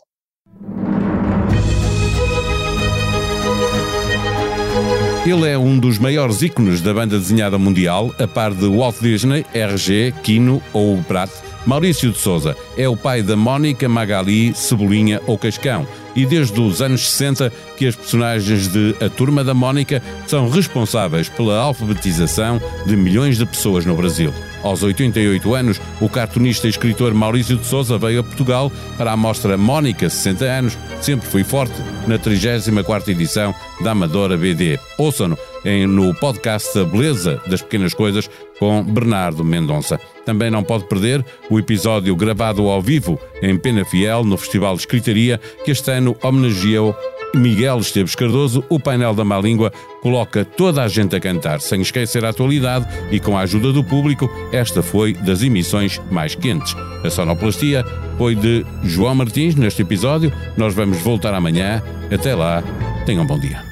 Ele 5.25 5.49
é 5.49 5.57
um 5.57 5.79
dos 5.79 5.99
maiores 5.99 6.43
ícones 6.43 6.81
da 6.81 6.93
banda 6.93 7.17
desenhada 7.17 7.57
mundial, 7.57 8.13
a 8.19 8.27
par 8.27 8.53
de 8.53 8.67
Walt 8.67 8.97
Disney, 9.01 9.47
RG, 9.55 10.13
Kino 10.23 10.61
ou 10.73 11.01
Pratt. 11.05 11.31
Maurício 11.65 12.11
de 12.11 12.19
Souza 12.19 12.57
é 12.77 12.89
o 12.89 12.97
pai 12.97 13.23
da 13.23 13.37
Mónica, 13.37 13.89
Magali, 13.89 14.53
Cebolinha 14.53 15.23
ou 15.29 15.39
Cascão 15.39 15.87
e 16.15 16.27
desde 16.27 16.61
os 16.61 16.83
anos 16.83 17.09
60 17.11 17.53
que 17.77 17.87
as 17.87 17.97
personagens 17.97 18.69
de 18.69 18.95
A 19.01 19.09
Turma 19.09 19.43
da 19.43 19.55
Mónica 19.55 20.03
são 20.27 20.49
responsáveis 20.49 21.29
pela 21.29 21.59
alfabetização 21.59 22.61
de 22.87 22.97
milhões 22.97 23.37
de 23.37 23.47
pessoas 23.47 23.85
no 23.85 23.97
Brasil. 23.97 24.33
Aos 24.63 24.83
88 24.83 25.55
anos, 25.55 25.81
o 26.01 26.09
cartunista 26.09 26.67
e 26.67 26.71
escritor 26.71 27.13
Maurício 27.13 27.57
de 27.57 27.67
Souza 27.67 27.99
veio 27.99 28.21
a 28.21 28.23
Portugal 28.23 28.71
para 28.97 29.13
a 29.13 29.17
mostra 29.17 29.57
Mónica 29.57 30.09
60 30.09 30.45
anos, 30.45 30.79
sempre 31.01 31.29
fui 31.29 31.43
forte, 31.43 31.75
na 32.07 32.19
34ª 32.19 33.09
edição 33.09 33.55
da 33.83 33.91
Amadora 33.91 34.37
BD. 34.37 34.79
Ouçam-no 34.99 35.37
no 35.89 36.15
podcast 36.15 36.77
A 36.79 36.85
Beleza 36.85 37.41
das 37.47 37.63
Pequenas 37.63 37.95
Coisas 37.95 38.29
com 38.59 38.83
Bernardo 38.83 39.45
Mendonça. 39.45 39.99
Também 40.25 40.51
não 40.51 40.63
pode 40.63 40.85
perder 40.85 41.25
o 41.51 41.59
episódio 41.59 42.15
gravado 42.15 42.69
ao 42.69 42.81
vivo 42.81 43.19
em 43.43 43.57
Pena 43.57 43.85
Fiel 43.85 44.25
no 44.25 44.37
Festival 44.37 44.75
de 44.75 44.83
Escritaria, 44.83 45.41
que 45.65 45.71
este 45.71 45.91
ano 45.91 46.17
homenageou 46.23 46.97
Miguel 47.35 47.79
Esteves 47.79 48.15
Cardoso, 48.15 48.65
o 48.69 48.79
painel 48.79 49.15
da 49.15 49.25
má 49.25 49.39
língua 49.39 49.73
coloca 50.03 50.45
toda 50.45 50.83
a 50.83 50.89
gente 50.89 51.17
a 51.17 51.21
cantar, 51.21 51.61
sem 51.61 51.81
esquecer 51.81 52.25
a 52.25 52.29
atualidade 52.29 52.87
e 53.11 53.19
com 53.19 53.37
a 53.37 53.43
ajuda 53.43 53.73
do 53.73 53.83
público, 53.83 54.29
esta 54.53 54.83
foi 54.83 55.15
das 55.15 55.43
emissões 55.43 56.01
mais 56.11 56.35
quentes. 56.35 56.75
A 57.05 57.11
sonoplastia 57.11 57.85
foi 58.19 58.35
de 58.35 58.65
João 58.85 59.15
Martins 59.15 59.55
neste 59.55 59.83
episódio. 59.83 60.33
Nós 60.57 60.75
vamos 60.75 60.99
voltar 60.99 61.35
amanhã. 61.35 61.83
Até 62.13 62.35
lá, 62.35 62.63
tenham 63.05 63.25
um 63.25 63.27
bom 63.27 63.39
dia. 63.39 63.72